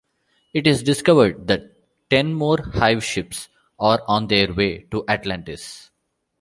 [0.51, 1.77] It is discovered that
[2.09, 5.91] ten more hive ships are on their way to Atlantis.